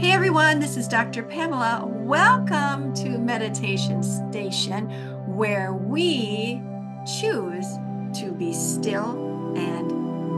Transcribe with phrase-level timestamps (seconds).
[0.00, 1.22] Hey everyone, this is Dr.
[1.22, 1.84] Pamela.
[1.86, 4.88] Welcome to Meditation Station,
[5.26, 6.62] where we
[7.18, 7.66] choose
[8.14, 9.90] to be still and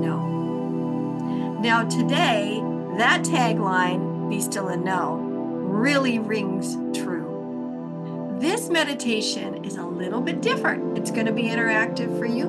[0.00, 1.58] know.
[1.60, 2.62] Now, today,
[2.98, 8.36] that tagline, be still and know, really rings true.
[8.38, 10.96] This meditation is a little bit different.
[10.96, 12.46] It's going to be interactive for you.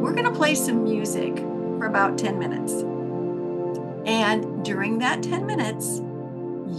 [0.00, 2.84] We're going to play some music for about 10 minutes.
[4.06, 6.00] And during that 10 minutes,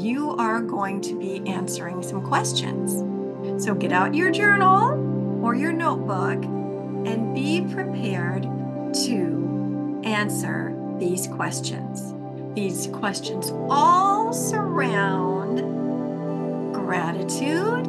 [0.01, 3.03] you are going to be answering some questions.
[3.63, 12.13] So get out your journal or your notebook and be prepared to answer these questions.
[12.55, 15.59] These questions all surround
[16.73, 17.87] gratitude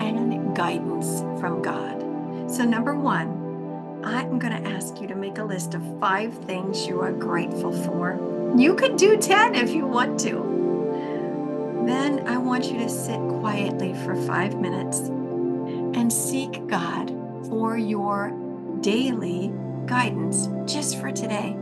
[0.00, 2.50] and guidance from God.
[2.50, 6.86] So, number one, I'm going to ask you to make a list of five things
[6.86, 8.39] you are grateful for.
[8.56, 11.82] You could do 10 if you want to.
[11.86, 17.10] Then I want you to sit quietly for five minutes and seek God
[17.48, 18.32] for your
[18.80, 19.52] daily
[19.86, 21.56] guidance just for today.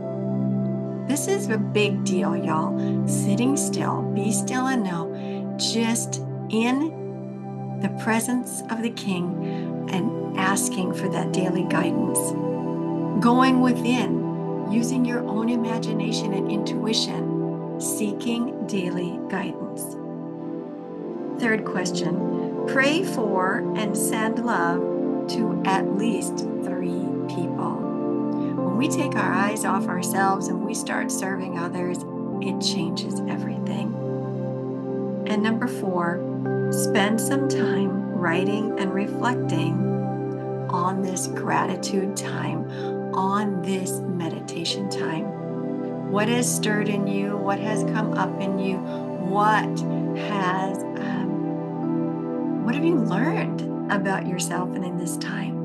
[1.07, 3.07] This is a big deal, y'all.
[3.07, 10.93] Sitting still, be still and know, just in the presence of the King and asking
[10.93, 12.19] for that daily guidance.
[13.23, 14.18] Going within,
[14.71, 19.95] using your own imagination and intuition, seeking daily guidance.
[21.41, 24.79] Third question pray for and send love
[25.29, 27.77] to at least three people.
[28.57, 31.97] When we take our eyes off ourselves and we start serving others,
[32.41, 33.95] it changes everything.
[35.27, 36.19] And number four,
[36.71, 39.73] spend some time writing and reflecting
[40.69, 42.69] on this gratitude time,
[43.13, 46.11] on this meditation time.
[46.11, 47.37] What has stirred in you?
[47.37, 48.77] What has come up in you?
[48.77, 49.65] What
[50.17, 53.61] has, um, what have you learned
[53.91, 55.57] about yourself and in this time?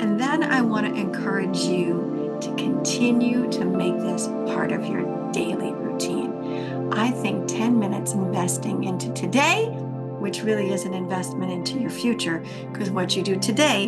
[0.00, 5.32] And then I want to encourage you to continue to make this part of your
[5.32, 6.92] daily routine.
[6.92, 9.74] I think 10 minutes investing into today
[10.18, 12.42] which really is an investment into your future
[12.72, 13.86] because what you do today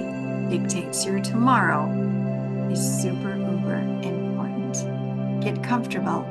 [0.48, 1.86] dictates your tomorrow,
[2.70, 5.42] is super uber important.
[5.42, 6.24] Get comfortable,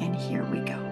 [0.00, 0.83] and here we go.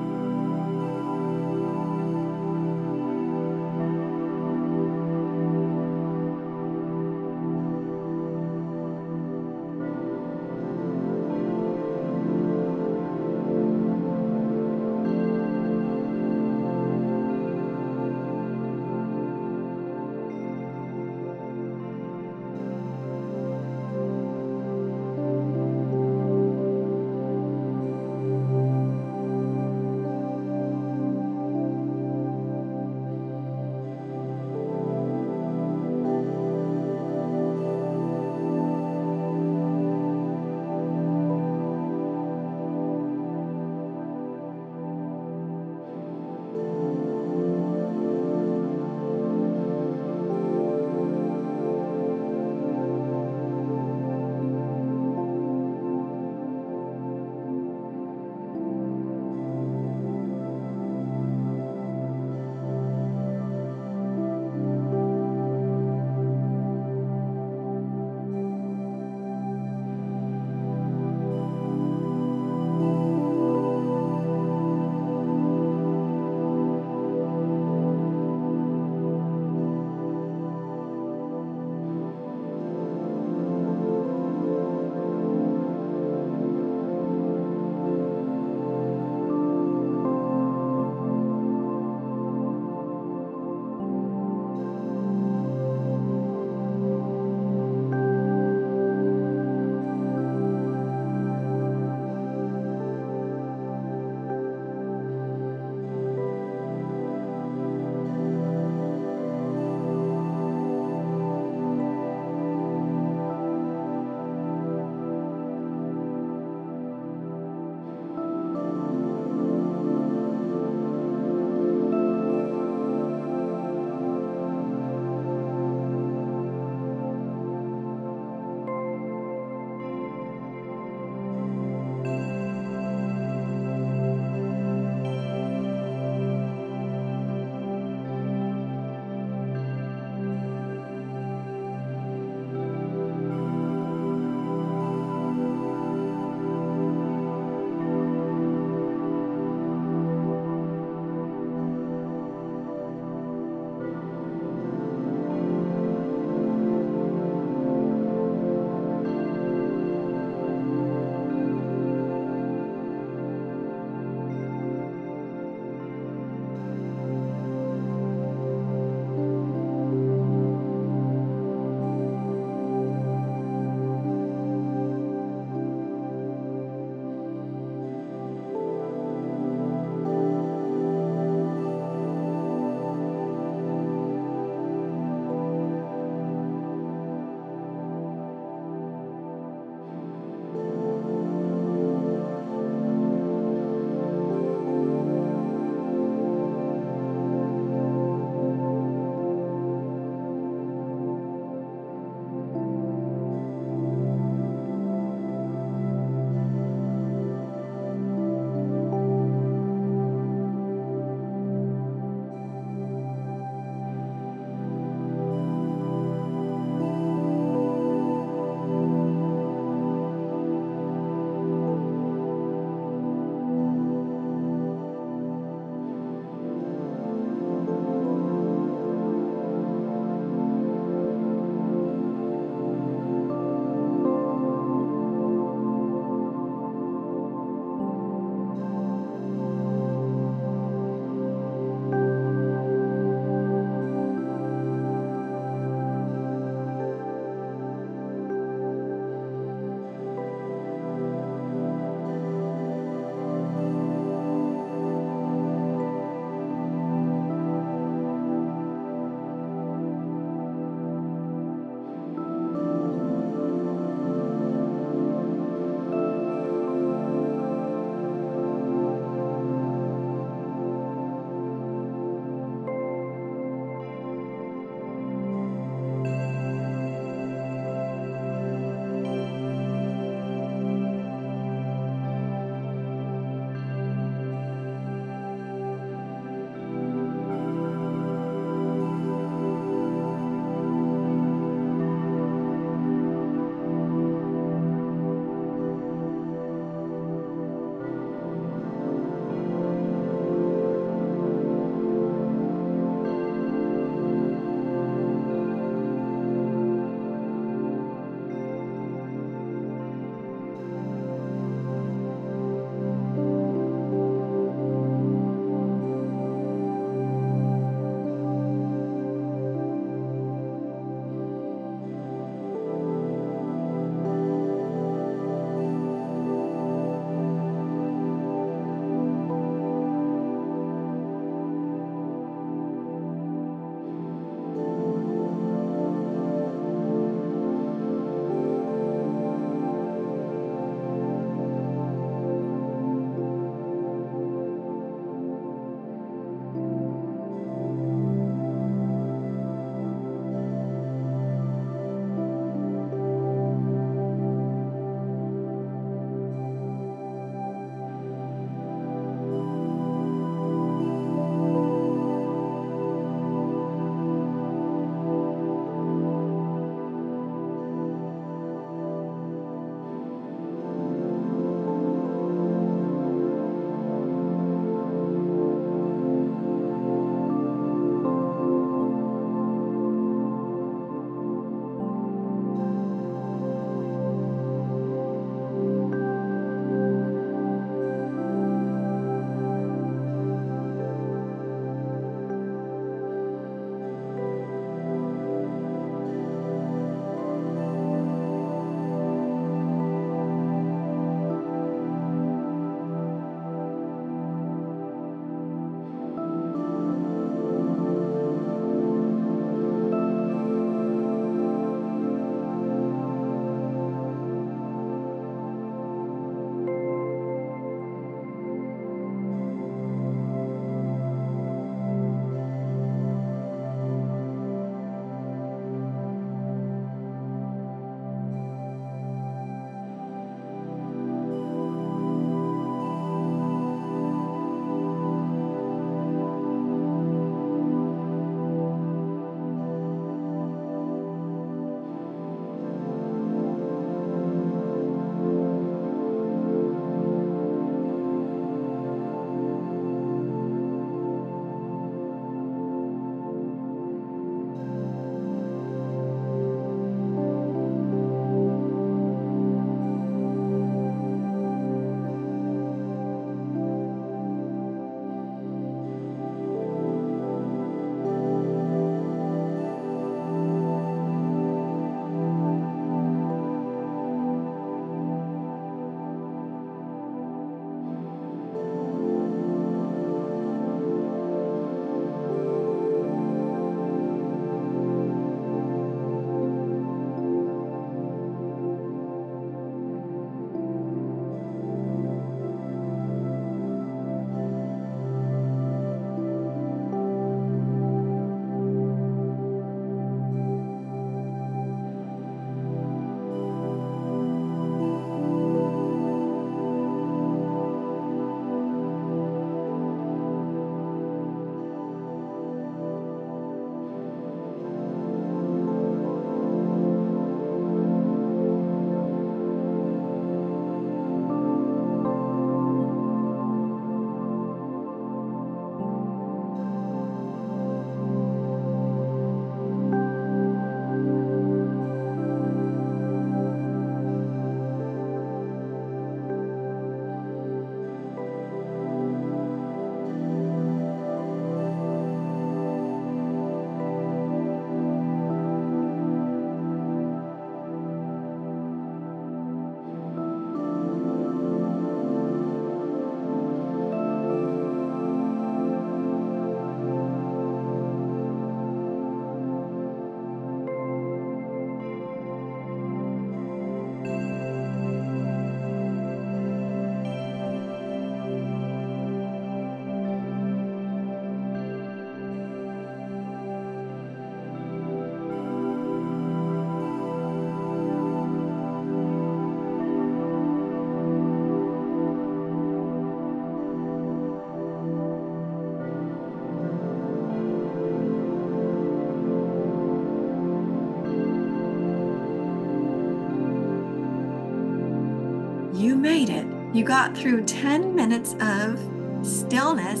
[596.76, 598.78] You got through 10 minutes of
[599.26, 600.00] stillness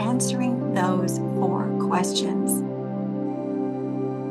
[0.00, 2.60] answering those four questions.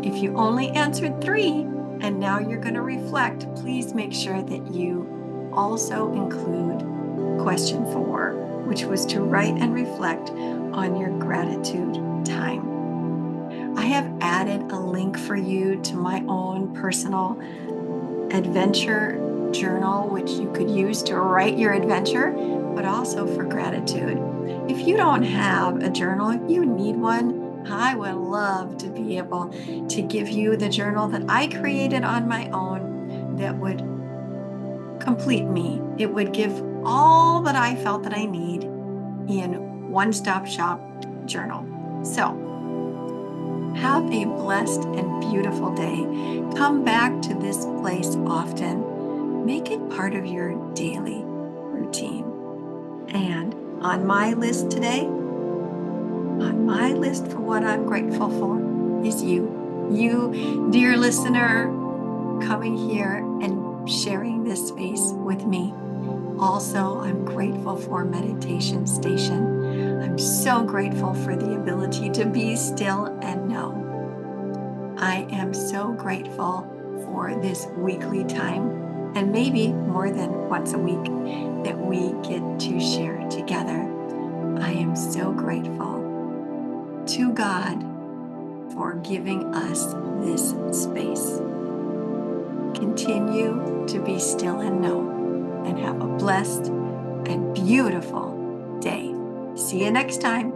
[0.06, 1.66] If you only answered three
[2.02, 6.82] and now you're going to reflect, please make sure that you also include
[7.42, 8.34] question four,
[8.68, 13.76] which was to write and reflect on your gratitude time.
[13.76, 17.42] I have added a link for you to my own personal
[18.32, 22.32] adventure journal, which you could use to write your adventure,
[22.76, 24.18] but also for gratitude.
[24.70, 27.68] If you don't have a journal, you need one.
[27.70, 29.50] I would love to be able
[29.88, 33.80] to give you the journal that I created on my own that would
[35.00, 35.82] complete me.
[35.98, 40.82] It would give all that I felt that I need in one stop shop
[41.26, 41.66] journal.
[42.04, 42.46] So,
[43.76, 46.06] have a blessed and beautiful day.
[46.58, 48.99] Come back to this place often.
[49.46, 52.26] Make it part of your daily routine.
[53.10, 59.88] And on my list today, on my list for what I'm grateful for is you.
[59.92, 61.68] You, dear listener,
[62.46, 65.74] coming here and sharing this space with me.
[66.40, 70.02] Also, I'm grateful for Meditation Station.
[70.02, 74.96] I'm so grateful for the ability to be still and know.
[74.98, 76.68] I am so grateful
[77.06, 81.04] for this weekly time, and maybe more than once a week,
[81.64, 83.88] that we get to share together.
[84.60, 87.82] I am so grateful to God
[88.74, 91.42] for giving us this space.
[92.76, 99.14] Continue to be still and know and have a blessed and beautiful day.
[99.56, 100.54] See you next time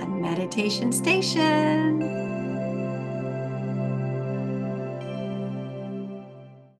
[0.00, 2.31] on Meditation Station.